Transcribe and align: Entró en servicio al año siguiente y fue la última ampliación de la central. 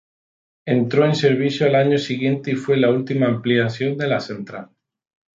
Entró 0.65 1.05
en 1.05 1.13
servicio 1.13 1.67
al 1.67 1.75
año 1.75 1.99
siguiente 1.99 2.49
y 2.49 2.55
fue 2.55 2.75
la 2.75 2.89
última 2.89 3.27
ampliación 3.27 3.97
de 3.97 4.07
la 4.07 4.19
central. 4.19 4.71